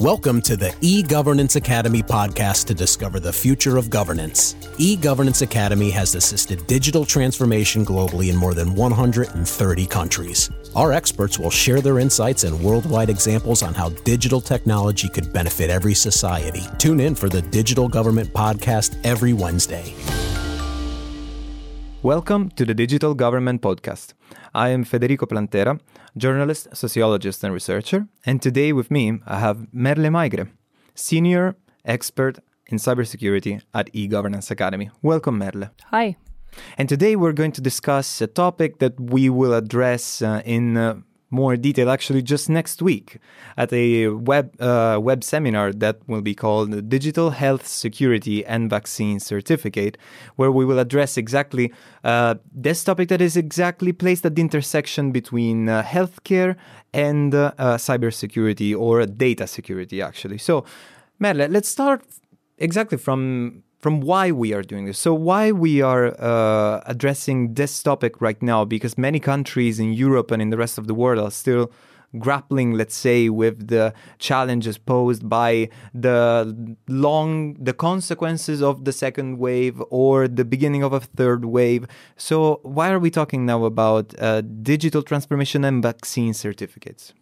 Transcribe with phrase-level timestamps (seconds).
[0.00, 4.54] Welcome to the e Governance Academy podcast to discover the future of governance.
[4.78, 10.50] E Governance Academy has assisted digital transformation globally in more than 130 countries.
[10.76, 15.68] Our experts will share their insights and worldwide examples on how digital technology could benefit
[15.68, 16.62] every society.
[16.78, 19.96] Tune in for the Digital Government Podcast every Wednesday.
[22.04, 24.14] Welcome to the Digital Government Podcast.
[24.54, 25.80] I am Federico Plantera,
[26.16, 30.48] journalist, sociologist, and researcher, and today with me I have Merle Maigre,
[30.94, 34.90] senior expert in cybersecurity at eGovernance Academy.
[35.02, 35.70] Welcome, Merle.
[35.86, 36.16] Hi.
[36.76, 41.00] And today we're going to discuss a topic that we will address uh, in uh,
[41.30, 43.18] more detail actually just next week
[43.56, 49.20] at a web uh, web seminar that will be called Digital Health Security and Vaccine
[49.20, 49.98] Certificate,
[50.36, 51.72] where we will address exactly
[52.04, 56.56] uh, this topic that is exactly placed at the intersection between uh, healthcare
[56.94, 60.38] and uh, uh, cybersecurity or data security, actually.
[60.38, 60.64] So,
[61.18, 62.04] Merle, let's start
[62.58, 64.98] exactly from from why we are doing this.
[64.98, 68.64] So, why we are uh, addressing this topic right now?
[68.64, 71.70] Because many countries in Europe and in the rest of the world are still
[72.18, 79.38] grappling, let's say, with the challenges posed by the long, the consequences of the second
[79.38, 81.86] wave or the beginning of a third wave.
[82.16, 87.12] So, why are we talking now about uh, digital transformation and vaccine certificates?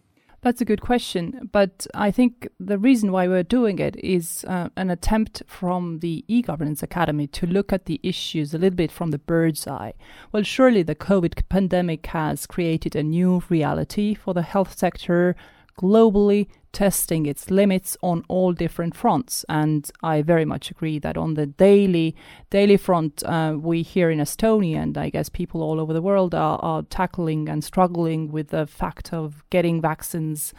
[0.47, 1.51] That's a good question.
[1.51, 6.25] But I think the reason why we're doing it is uh, an attempt from the
[6.29, 9.95] e governance academy to look at the issues a little bit from the bird's eye.
[10.31, 15.35] Well, surely the COVID pandemic has created a new reality for the health sector
[15.81, 19.45] globally testing its limits on all different fronts.
[19.49, 22.15] And I very much agree that on the daily
[22.51, 26.35] daily front, uh, we here in Estonia, and I guess people all over the world
[26.35, 30.53] are, are tackling and struggling with the fact of getting vaccines.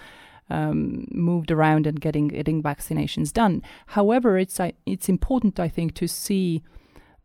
[0.50, 3.62] Um, moved around and getting getting vaccinations done.
[3.88, 6.64] However, it's it's important, I think, to see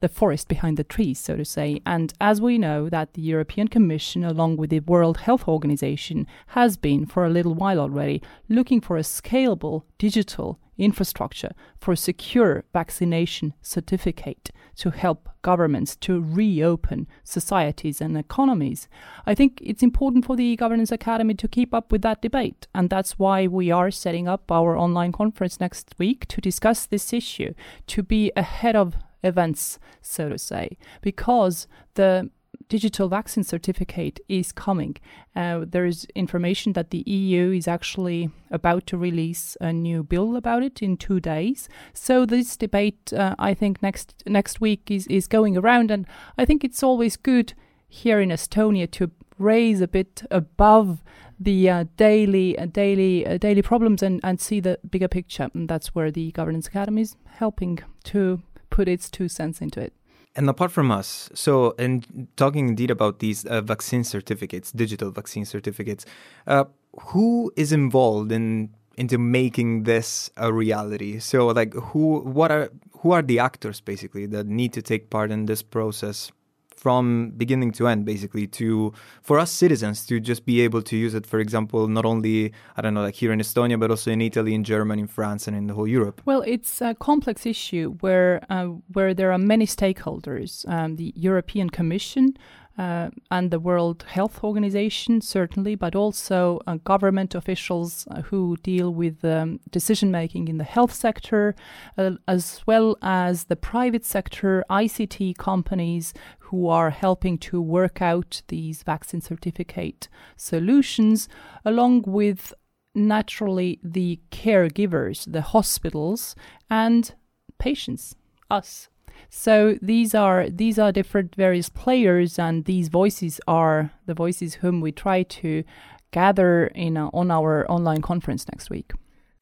[0.03, 1.81] the forest behind the trees, so to say.
[1.87, 6.77] And as we know that the European Commission, along with the World Health Organization, has
[6.77, 12.65] been for a little while already looking for a scalable digital infrastructure for a secure
[12.73, 18.89] vaccination certificate to help governments to reopen societies and economies.
[19.27, 22.91] I think it's important for the Governance Academy to keep up with that debate, and
[22.91, 27.55] that's why we are setting up our online conference next week to discuss this issue,
[27.87, 32.31] to be ahead of events, so to say, because the
[32.69, 34.97] digital vaccine certificate is coming.
[35.37, 40.37] Uh, there is information that the EU is actually about to release a new bill
[40.37, 41.69] about it in two days.
[41.93, 46.07] So this debate, uh, I think, next next week is is going around, and
[46.39, 47.55] I think it's always good
[47.89, 51.03] here in Estonia to raise a bit above
[51.39, 55.49] the uh, daily uh, daily uh, daily problems and and see the bigger picture.
[55.55, 59.93] And that's where the governance academy is helping to put its two cents into it.
[60.35, 65.45] And apart from us, so and talking indeed about these uh, vaccine certificates, digital vaccine
[65.45, 66.07] certificates,
[66.47, 66.65] uh,
[67.13, 71.19] who is involved in into making this a reality?
[71.19, 75.31] So, like, who, what are, who are the actors basically that need to take part
[75.31, 76.31] in this process?
[76.75, 81.15] From beginning to end basically to for us citizens to just be able to use
[81.15, 84.21] it for example not only i don't know like here in estonia but also in
[84.21, 86.21] italy in germany in france and in the whole europe.
[86.25, 90.69] Well it's a complex issue where uh, where there are many stakeholders.
[90.69, 92.37] Um, the european commission
[92.79, 98.93] uh, and the World Health Organization, certainly, but also uh, government officials uh, who deal
[98.93, 101.55] with um, decision making in the health sector,
[101.99, 108.43] uh, as well as the private sector, ICT companies who are helping to work out
[108.49, 111.29] these vaccine certificate solutions,
[111.65, 112.55] along with
[112.95, 116.35] naturally the caregivers, the hospitals,
[116.71, 117.15] and
[117.59, 118.15] patients,
[118.51, 118.89] us
[119.31, 124.81] so these are these are different various players, and these voices are the voices whom
[124.81, 125.65] we try to
[126.11, 128.93] gather in a, on our online conference next week.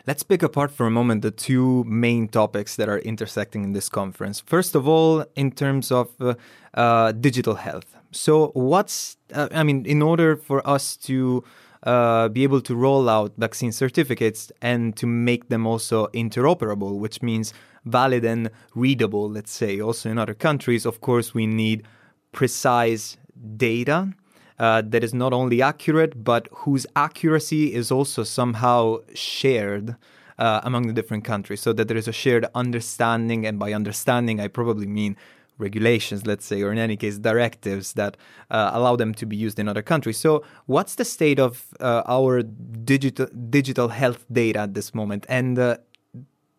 [0.06, 3.88] Let's pick apart for a moment the two main topics that are intersecting in this
[3.88, 4.40] conference.
[4.40, 6.34] First of all, in terms of uh,
[6.75, 7.96] uh, digital health.
[8.11, 11.44] So, what's, uh, I mean, in order for us to
[11.82, 17.23] uh, be able to roll out vaccine certificates and to make them also interoperable, which
[17.23, 17.52] means
[17.84, 19.80] valid and readable, let's say.
[19.80, 21.86] Also, in other countries, of course, we need
[22.32, 23.16] precise
[23.56, 24.12] data
[24.58, 29.96] uh, that is not only accurate, but whose accuracy is also somehow shared.
[30.38, 34.40] Uh, among the different countries, so that there is a shared understanding, and by understanding,
[34.40, 35.14] I probably mean
[35.60, 38.16] regulations, let's say, or in any case, directives that
[38.50, 40.16] uh, allow them to be used in other countries.
[40.16, 45.58] So, what's the state of uh, our digital digital health data at this moment, and
[45.58, 45.76] uh,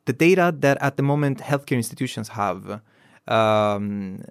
[0.05, 2.81] the data that at the moment healthcare institutions have?
[3.27, 4.23] Um,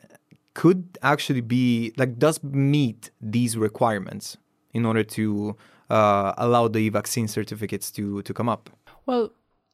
[0.55, 4.37] could actually be like does meet these requirements
[4.75, 5.57] in order to
[5.89, 8.69] uh, allow the vaccine certificates to to come up
[9.07, 9.31] well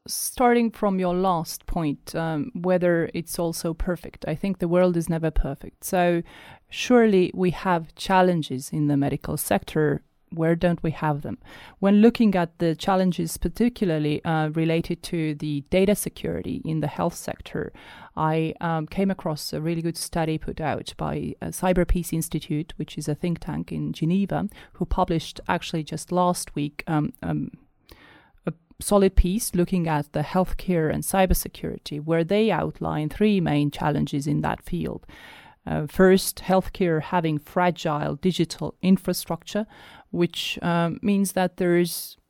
[0.07, 5.09] starting from your last point, um, whether it's also perfect, I think the world is
[5.09, 5.85] never perfect.
[5.85, 6.23] So,
[6.69, 10.03] surely we have challenges in the medical sector.
[10.37, 11.39] Where don't we have them?
[11.81, 17.15] When looking at the challenges, particularly uh, related to the data security in the health
[17.15, 17.73] sector,
[18.17, 22.73] I um, came across a really good study put out by uh, Cyber Peace Institute,
[22.77, 27.51] which is a think tank in Geneva, who published actually just last week um, um,
[28.81, 34.41] solid piece looking at the healthcare and cybersecurity, where they outline three main challenges in
[34.43, 35.07] that field.
[35.67, 39.67] Uh, first, healthcare having fragile digital infrastructure,
[40.11, 41.83] which um, means that there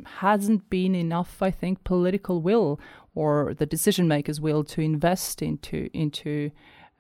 [0.05, 2.81] hasn't been enough, I think, political will
[3.15, 6.51] or the decision makers' will to invest into into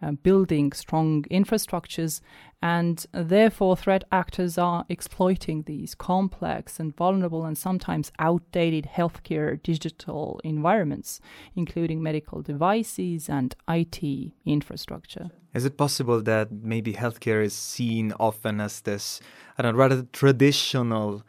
[0.03, 2.21] uh, building strong infrastructures,
[2.63, 10.41] and therefore threat actors are exploiting these complex and vulnerable and sometimes outdated healthcare digital
[10.45, 11.21] environments,
[11.55, 15.31] including medical devices and IT infrastructure.
[15.55, 19.21] Is it possible that maybe healthcare is seen often as this,
[19.57, 21.23] I don't know, rather traditional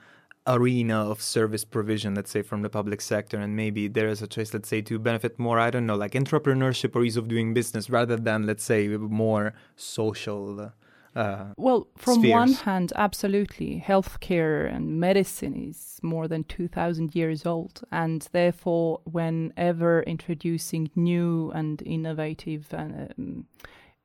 [0.48, 4.28] arena of service provision, let's say, from the public sector, and maybe there is a
[4.28, 7.54] choice, let's say, to benefit more, I don't know, like entrepreneurship or ease of doing
[7.54, 10.72] business rather than, let's say, more social.
[11.16, 12.32] Uh, well, from spheres.
[12.32, 13.84] one hand, absolutely.
[13.86, 17.82] Healthcare and medicine is more than 2,000 years old.
[17.92, 23.48] And therefore, whenever introducing new and innovative um,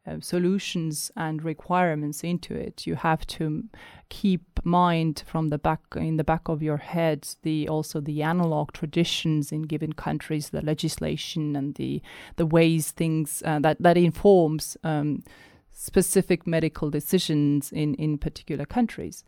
[0.06, 3.64] uh, solutions and requirements into it you have to
[4.08, 8.72] keep mind from the back in the back of your head the also the analog
[8.72, 12.02] traditions in given countries the legislation and the
[12.36, 15.22] the ways things uh, that that informs um,
[15.70, 19.24] specific medical decisions in in particular countries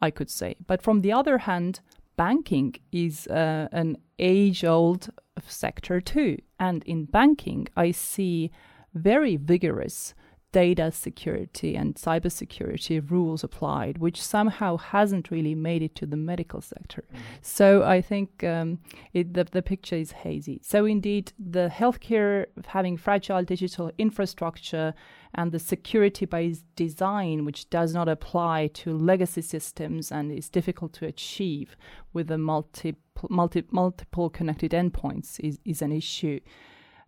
[0.00, 0.56] i could say.
[0.66, 1.80] But from the other hand
[2.16, 5.10] banking is uh, an age old
[5.46, 6.38] sector too.
[6.58, 8.50] And in banking i see
[8.94, 10.14] very vigorous
[10.52, 16.60] data security and cybersecurity rules applied, which somehow hasn't really made it to the medical
[16.60, 17.04] sector.
[17.08, 17.22] Mm-hmm.
[17.42, 18.78] So I think um,
[19.12, 20.60] it, the, the picture is hazy.
[20.62, 24.94] So indeed, the healthcare having fragile digital infrastructure
[25.34, 30.94] and the security by design, which does not apply to legacy systems and is difficult
[30.94, 31.76] to achieve
[32.14, 32.96] with the multi,
[33.28, 36.40] multi, multiple connected endpoints, is, is an issue.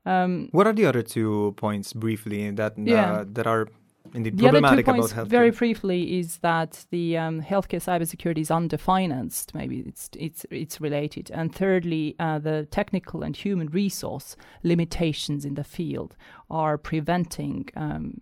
[0.07, 3.69] Um, what are the other two points briefly that uh, that are
[4.15, 5.31] indeed the problematic other two points, about healthcare?
[5.31, 9.55] Very briefly, is that the um, healthcare cybersecurity is underfinanced.
[9.55, 11.31] Maybe it's it's it's related.
[11.31, 16.17] And thirdly, uh, the technical and human resource limitations in the field
[16.51, 18.21] are preventing um,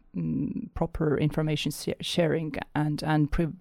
[0.75, 3.55] proper information sharing and and pre-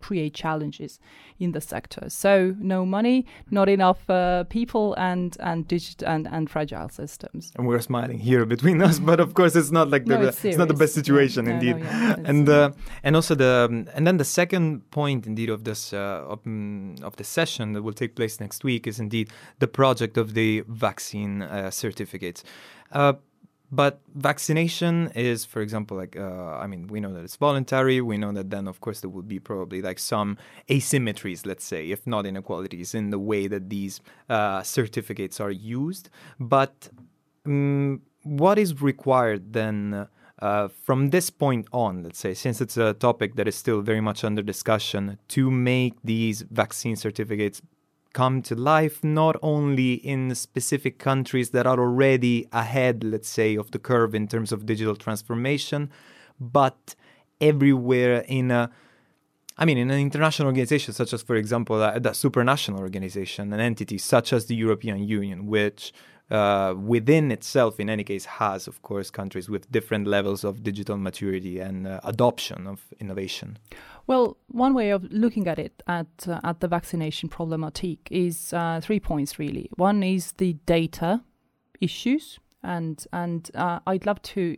[0.00, 0.98] create challenges
[1.38, 2.08] in the sector.
[2.08, 7.52] So no money, not enough uh, people, and and digit and and fragile systems.
[7.56, 10.44] And we're smiling here between us, but of course it's not like the no, it's,
[10.44, 11.76] it's, not the best situation no, indeed.
[11.76, 12.70] No, yeah, and uh,
[13.02, 16.96] and also the um, and then the second point indeed of this uh, of, um,
[17.02, 20.64] of the session that will take place next week is indeed the project of the
[20.68, 22.44] vaccine uh, certificates.
[23.70, 28.00] But vaccination is, for example, like, uh, I mean, we know that it's voluntary.
[28.00, 30.38] We know that then, of course, there would be probably like some
[30.70, 36.08] asymmetries, let's say, if not inequalities, in the way that these uh, certificates are used.
[36.40, 36.88] But
[37.44, 40.08] um, what is required then?
[40.40, 44.00] Uh, from this point on, let's say, since it's a topic that is still very
[44.00, 47.60] much under discussion, to make these vaccine certificates
[48.12, 53.70] come to life not only in specific countries that are already ahead, let's say, of
[53.70, 55.90] the curve in terms of digital transformation,
[56.40, 56.94] but
[57.40, 58.70] everywhere in a
[59.60, 63.58] I mean, in an international organization, such as, for example, a, a supranational organization, an
[63.58, 65.92] entity such as the European Union, which
[66.30, 70.96] uh, within itself, in any case, has, of course, countries with different levels of digital
[70.96, 73.58] maturity and uh, adoption of innovation.
[74.06, 78.80] Well, one way of looking at it at uh, at the vaccination problematic is uh,
[78.82, 79.70] three points really.
[79.76, 81.22] One is the data
[81.80, 84.56] issues, and and uh, I'd love to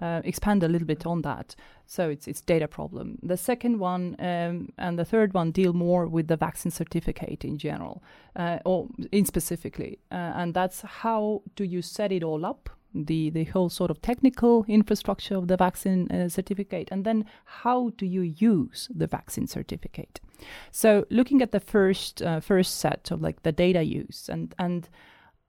[0.00, 1.54] uh, expand a little bit on that.
[1.86, 3.18] So it's it's data problem.
[3.22, 7.58] The second one um, and the third one deal more with the vaccine certificate in
[7.58, 8.02] general,
[8.36, 13.30] uh, or in specifically, uh, and that's how do you set it all up the
[13.30, 18.06] the whole sort of technical infrastructure of the vaccine uh, certificate, and then how do
[18.06, 20.20] you use the vaccine certificate?
[20.70, 24.88] So, looking at the first uh, first set of like the data use and and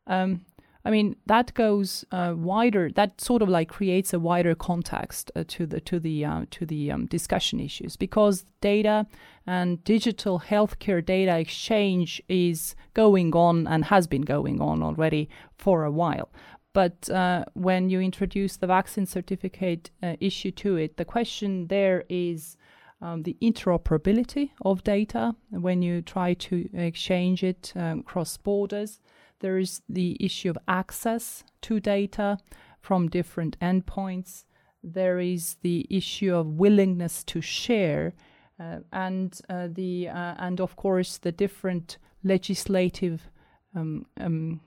[0.08, 0.42] um,
[0.86, 2.92] I mean, that goes uh, wider.
[2.92, 6.66] That sort of like creates a wider context uh, to the to the uh, to
[6.66, 9.08] the um, discussion issues because data
[9.48, 15.28] and digital healthcare data exchange is going on and has been going on already
[15.58, 16.30] for a while.
[16.72, 22.04] But uh, when you introduce the vaccine certificate uh, issue to it, the question there
[22.10, 22.58] is.
[23.02, 29.00] Um, the interoperability of data when you try to exchange it um, across borders,
[29.46, 32.40] there is the issue of access to data
[32.82, 34.46] from different endpoints.
[34.84, 38.14] There is the issue of willingness to share,
[38.60, 43.30] uh, and uh, the uh, and of course the different legislative
[43.76, 44.62] um, um,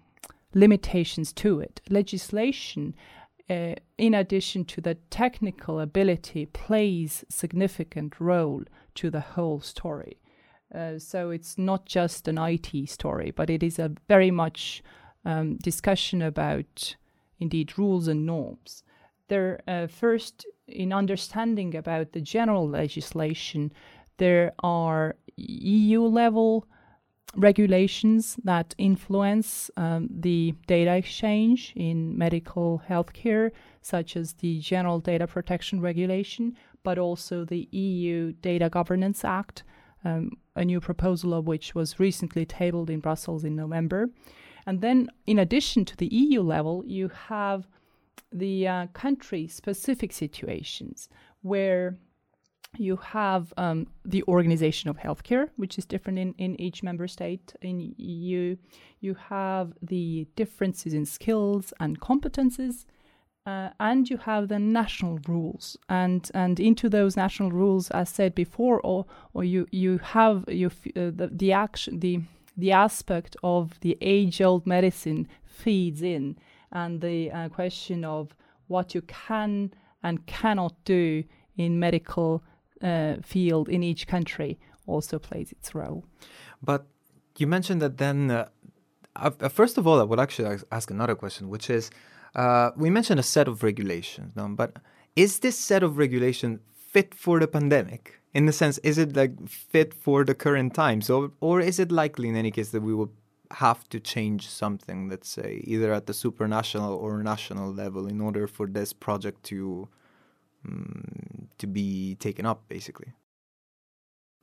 [0.55, 1.81] limitations to it.
[1.91, 2.95] Legislation,
[3.51, 3.75] uh,
[4.07, 8.63] in addition to the technical ability, plays significant role
[8.95, 10.19] to the whole story.
[10.75, 14.83] Uh, so it's not just an IT story, but it is a very much
[15.25, 16.97] um, discussion about
[17.41, 18.83] indeed rules and norms.
[19.29, 23.73] There, uh, first, in understanding about the general legislation,
[24.19, 26.67] there are EU level
[27.37, 33.51] regulations that influence um, the data exchange in medical healthcare,
[33.83, 39.63] such as the General Data Protection Regulation, but also the EU Data Governance Act,
[40.09, 44.09] um, a new proposal of which was recently tabled in Brussels in November.
[44.67, 47.67] And then, in addition to the EU level, you have
[48.33, 51.09] the uh, country specific situations
[51.43, 51.97] where
[52.77, 57.55] you have um, the organization of healthcare, which is different in, in each member state
[57.63, 58.57] in EU.
[59.01, 62.85] You have the differences in skills and competences
[63.49, 68.35] uh, and you have the national rules, and and into those national rules, as said
[68.35, 72.21] before, or or you you have you uh, the the action the
[72.59, 76.37] the aspect of the age-old medicine feeds in,
[76.71, 78.35] and the uh, question of
[78.67, 81.25] what you can and cannot do
[81.57, 82.43] in medical
[82.83, 86.05] uh, field in each country also plays its role.
[86.63, 86.87] But
[87.39, 88.31] you mentioned that then.
[88.31, 91.91] Uh, first of all, I would actually ask another question, which is
[92.35, 94.49] uh, we mentioned a set of regulations, no?
[94.49, 94.77] but
[95.17, 98.21] is this set of regulation fit for the pandemic?
[98.35, 101.91] In the sense, is it like fit for the current times, or or is it
[101.91, 103.11] likely in any case that we will
[103.53, 108.47] have to change something, let's say, either at the supranational or national level, in order
[108.47, 109.89] for this project to
[110.65, 113.15] um, to be taken up, basically?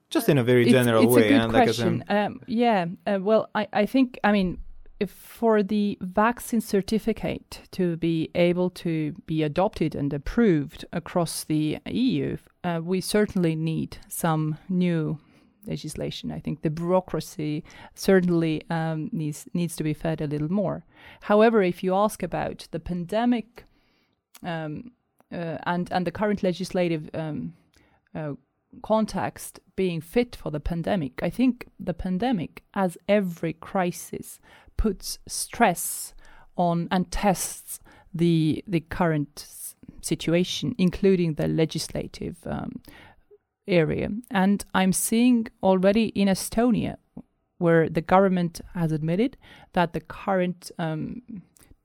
[0.09, 1.33] Just in a very general it's, it's way.
[1.35, 1.99] A good question.
[1.99, 2.85] Like um, yeah.
[3.05, 4.59] Uh, well, I, I think I mean
[5.07, 12.37] for the vaccine certificate to be able to be adopted and approved across the EU,
[12.63, 15.19] uh, we certainly need some new
[15.67, 16.31] legislation.
[16.31, 20.85] I think the bureaucracy certainly um, needs needs to be fed a little more.
[21.21, 23.65] However, if you ask about the pandemic
[24.43, 24.91] um,
[25.31, 27.53] uh, and and the current legislative um,
[28.13, 28.33] uh,
[28.81, 34.39] context being fit for the pandemic, I think the pandemic, as every crisis,
[34.77, 36.13] puts stress
[36.57, 37.79] on and tests
[38.13, 39.47] the the current
[40.01, 42.81] situation, including the legislative um,
[43.67, 44.09] area.
[44.31, 46.97] And I'm seeing already in Estonia,
[47.57, 49.37] where the government has admitted
[49.73, 51.21] that the current um,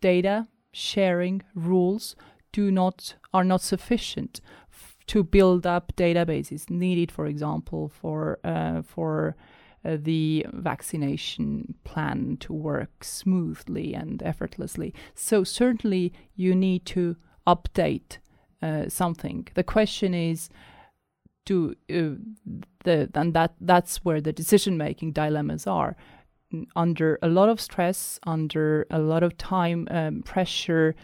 [0.01, 2.17] data sharing rules
[2.53, 4.41] do not are not sufficient
[5.11, 9.35] to build up databases needed, for example, for uh, for
[9.85, 14.95] uh, the vaccination plan to work smoothly and effortlessly.
[15.15, 18.19] So certainly you need to update
[18.63, 19.49] uh, something.
[19.55, 20.49] The question is,
[21.45, 22.15] do uh,
[22.85, 25.97] the and that that's where the decision making dilemmas are.
[26.77, 30.95] Under a lot of stress, under a lot of time um, pressure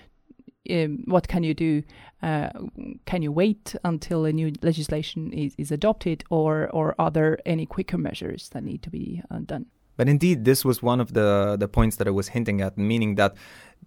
[0.71, 1.83] um, what can you do?
[2.23, 2.51] Uh,
[3.05, 7.67] can you wait until a new legislation is, is adopted, or or are there any
[7.67, 9.67] quicker measures that need to be uh, done?
[9.97, 13.17] But indeed, this was one of the the points that I was hinting at, meaning
[13.17, 13.37] that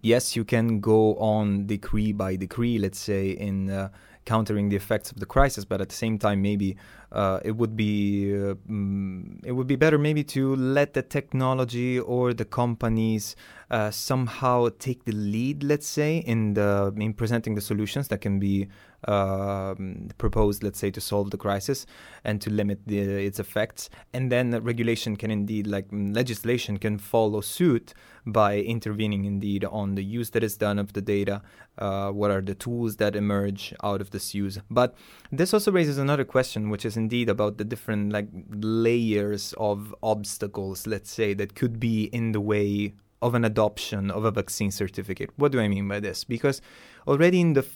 [0.02, 3.70] yes, you can go on decree by decree, let's say in.
[3.70, 3.88] Uh,
[4.24, 6.76] countering the effects of the crisis, but at the same time, maybe
[7.12, 11.98] uh, it would be uh, mm, it would be better maybe to let the technology
[11.98, 13.34] or the companies
[13.70, 18.38] uh, somehow take the lead, let's say, in the in presenting the solutions that can
[18.38, 18.68] be
[19.04, 21.86] proposed, let's say, to solve the crisis
[22.24, 23.90] and to limit the, its effects.
[24.12, 27.94] And then regulation can indeed, like mm, legislation, can follow suit
[28.26, 31.42] by intervening indeed on the use that is done of the data,
[31.78, 34.58] uh, what are the tools that emerge out of this use.
[34.70, 34.94] But
[35.32, 40.86] this also raises another question, which is indeed about the different like layers of obstacles,
[40.86, 45.30] let's say, that could be in the way of an adoption of a vaccine certificate.
[45.36, 46.24] What do I mean by this?
[46.24, 46.62] Because
[47.06, 47.66] already in the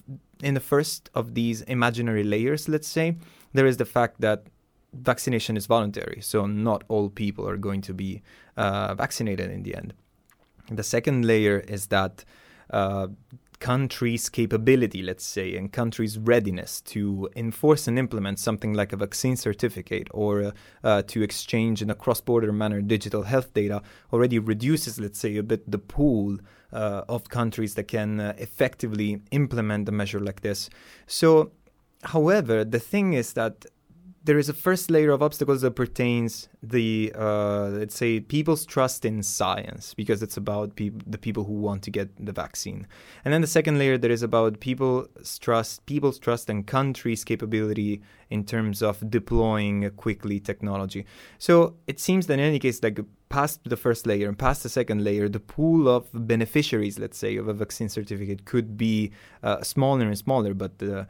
[0.43, 3.17] in the first of these imaginary layers, let's say,
[3.53, 4.47] there is the fact that
[4.93, 8.23] vaccination is voluntary, so not all people are going to be
[8.57, 9.95] uh, vaccinated in the end.
[10.71, 12.25] The second layer is that
[12.71, 13.09] uh,
[13.65, 19.37] country's capability, let's say, and country's readiness to enforce and implement something like a vaccine
[19.37, 20.51] certificate or uh,
[20.83, 23.81] uh, to exchange in a cross border manner digital health data
[24.13, 26.37] already reduces, let's say, a bit the pool
[26.75, 30.69] uh, of countries that can uh, effectively implement a measure like this.
[31.07, 31.53] So,
[32.03, 33.65] however, the thing is that
[34.25, 39.05] there is a first layer of obstacles that pertains the uh, let's say people's trust
[39.05, 42.87] in science because it's about pe- the people who want to get the vaccine.
[43.25, 48.01] And then the second layer that is about people's trust people's trust and countries capability
[48.31, 51.05] in terms of deploying quickly technology.
[51.39, 54.71] So it seems that in any case like past the first layer and past the
[54.71, 59.13] second layer the pool of beneficiaries let's say of a vaccine certificate could be
[59.43, 61.05] uh, smaller and smaller but uh,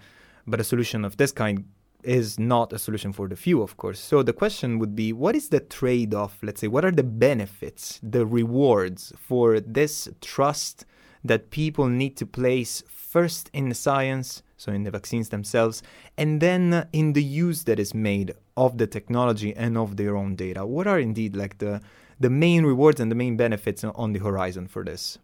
[0.47, 1.65] but a solution of this kind
[2.05, 3.99] is not a solution for the few, of course.
[3.99, 6.39] So the question would be what is the trade off?
[6.43, 10.85] Let's say, what are the benefits, the rewards for this trust
[11.25, 15.83] that people need to place first in the science, so in the vaccines themselves,
[16.19, 20.37] and then in the use that is made of the technology and of their own
[20.37, 20.67] data?
[20.67, 21.81] What are indeed like the,
[22.21, 25.19] the main rewards and the main benefits on the horizon for this?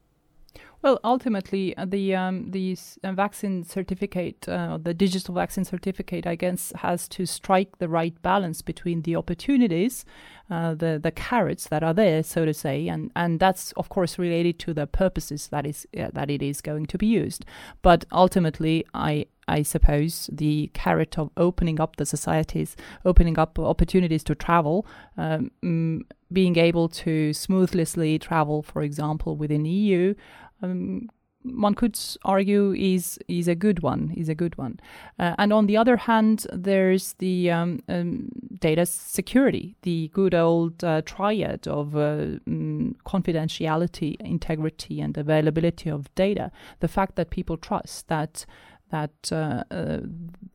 [0.83, 6.37] Well, ultimately, uh, the um, the uh, vaccine certificate, uh, the digital vaccine certificate, I
[6.37, 10.07] guess, has to strike the right balance between the opportunities,
[10.51, 14.19] uh, the the carrots that are there, so to say, and and that's of course
[14.19, 17.45] related to the purposes that is that it is going to be used.
[17.83, 24.25] But ultimately, I I suppose the carrot of opening up the societies, opening up opportunities
[24.25, 24.87] to travel,
[25.19, 30.15] um, mm, being able to smoothly travel, for example, within EU
[30.63, 31.09] um,
[31.43, 34.79] one could argue is is a good one is a good one.
[35.19, 40.85] Uh, and on the other hand there's the um, um, data security the good old
[40.85, 46.53] uh, triad of uh, um, confidentiality integrity and availability of data.
[46.81, 48.45] The fact that people trust that
[48.91, 50.01] that uh, uh,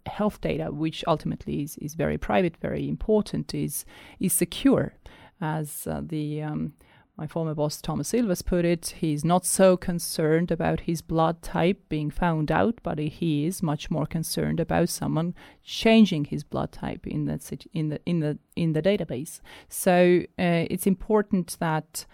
[0.06, 3.86] health data which ultimately is, is very private very important is
[4.20, 4.94] is secure
[5.42, 6.74] as uh, the um,
[7.18, 11.88] my former boss Toomas Ilves put it, he's not so concerned about his blood type
[11.88, 17.08] being found out, but he is much more concerned about someone changing his blood type
[17.08, 19.40] in the in the in the in the database.
[19.70, 22.06] So uh, it's important that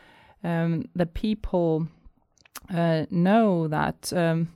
[0.43, 1.87] um, the people
[2.73, 4.13] uh, know that.
[4.13, 4.49] Um,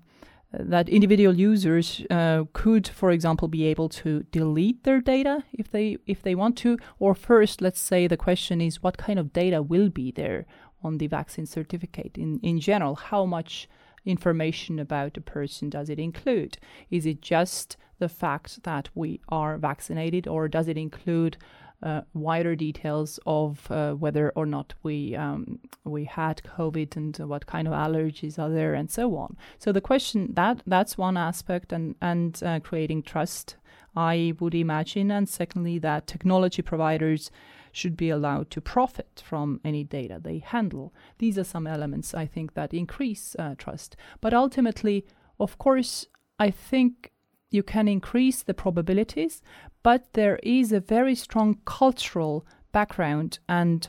[0.60, 5.98] that individual users uh, could, for example, be able to delete their data if they
[6.06, 6.78] if they want to.
[7.00, 10.46] Or first, let's say the question is what kind of data will be there
[10.84, 12.96] on the vaccine certificate in in general.
[12.96, 13.70] How much
[14.06, 16.58] information about a person does it include?
[16.90, 21.38] Is it just the fact that we are vaccinated, or does it include
[21.84, 27.46] uh, wider details of uh, whether or not we um, we had COVID and what
[27.46, 29.38] kind of allergies are there and so on.
[29.60, 33.58] So the question that that's one aspect and and uh, creating trust,
[33.96, 37.32] I would imagine, and secondly that technology providers
[37.72, 40.94] should be allowed to profit from any data they handle.
[41.18, 43.98] These are some elements I think that increase uh, trust.
[44.22, 45.06] But ultimately,
[45.40, 46.08] of course,
[46.40, 47.12] I think
[47.56, 49.42] you can increase the probabilities,
[49.82, 53.88] but there is a very strong cultural background and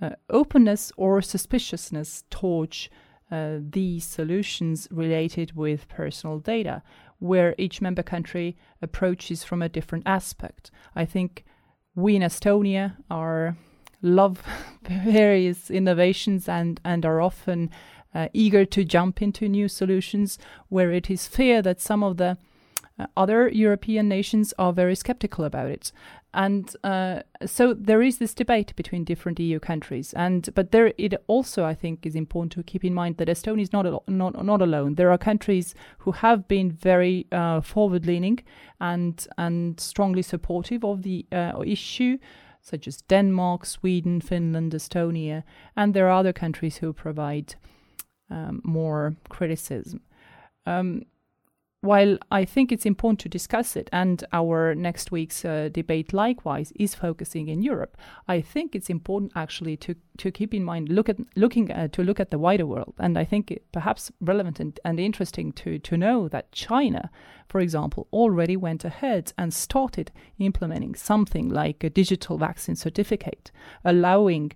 [0.00, 2.88] uh, openness or suspiciousness towards
[3.30, 6.82] uh, these solutions related with personal data,
[7.18, 10.70] where each member country approaches from a different aspect.
[10.94, 11.44] I think
[11.94, 13.56] we in Estonia are
[14.02, 14.42] love
[14.82, 17.70] various innovations and, and are often
[18.14, 22.38] uh, eager to jump into new solutions where it is fear that some of the
[23.16, 25.92] other European nations are very skeptical about it.
[26.34, 31.14] And uh, so there is this debate between different EU countries, and but there it
[31.26, 34.44] also I think is important to keep in mind that Estonia is not al- not
[34.44, 34.96] not alone.
[34.96, 38.40] There are countries who have been very uh, forward-leaning
[38.78, 42.18] and and strongly supportive of the uh, issue,
[42.60, 45.44] such as Denmark, Sweden, Finland, Estonia,
[45.76, 47.54] and there are other countries who provide
[48.30, 50.02] um, more criticism.
[50.66, 51.06] Um,
[51.88, 56.70] while I think it's important to discuss it, and our next week's uh, debate likewise
[56.76, 57.96] is focusing in Europe,
[58.28, 62.02] I think it's important actually to to keep in mind look at looking at, to
[62.02, 65.78] look at the wider world, and I think it perhaps relevant and, and interesting to
[65.78, 67.10] to know that China,
[67.48, 73.50] for example, already went ahead and started implementing something like a digital vaccine certificate,
[73.82, 74.52] allowing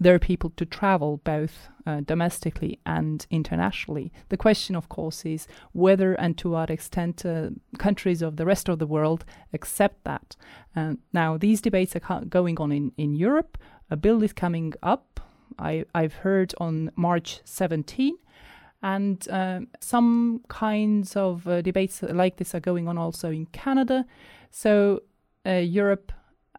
[0.00, 4.12] their people to travel both uh, domestically and internationally.
[4.28, 8.68] The question, of course, is whether and to what extent uh, countries of the rest
[8.68, 10.36] of the world accept that.
[10.74, 13.58] Uh, now, these debates are going on in, in Europe.
[13.90, 15.20] A bill is coming up,
[15.58, 18.16] I, I've heard on March 17.
[18.84, 24.06] And uh, some kinds of uh, debates like this are going on also in Canada.
[24.50, 25.02] So,
[25.46, 26.12] uh, Europe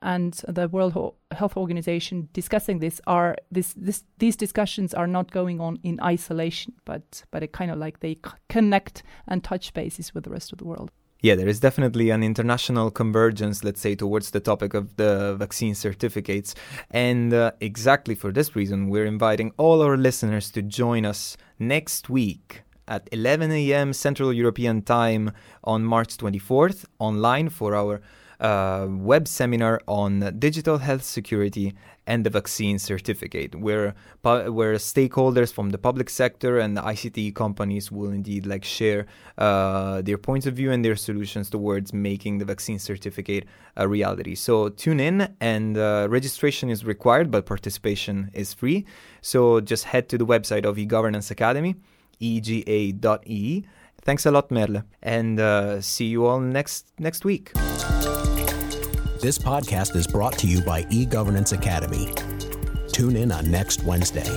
[0.04, 5.60] and the World Health Organization discussing this are this, this these discussions are not going
[5.60, 8.18] on in isolation, but but it kind of like they
[8.50, 10.92] connect and touch bases with the rest of the world.
[11.22, 15.74] Yeah, there is definitely an international convergence, let's say, towards the topic of the vaccine
[15.74, 16.54] certificates.
[16.92, 22.10] And uh, exactly for this reason, we're inviting all our listeners to join us next
[22.10, 23.94] week at 11 a.m.
[23.94, 25.32] Central European Time
[25.64, 28.02] on March 24th online for our
[28.44, 31.74] web seminar on digital health security
[32.06, 37.92] and the vaccine certificate, where where stakeholders from the public sector and the ICT companies
[37.92, 39.06] will indeed like share
[39.38, 43.46] uh, their points of view and their solutions towards making the vaccine certificate
[43.78, 44.36] a reality.
[44.36, 48.86] So tune in, and uh, registration is required, but participation is free.
[49.22, 51.76] So just head to the website of eGovernance Academy,
[52.20, 53.64] ega.ee.
[54.02, 57.54] Thanks a lot, Merle, and uh, see you all next next week.
[59.24, 62.10] This podcast is brought to you by eGovernance Academy.
[62.92, 64.28] Tune in on next Wednesday.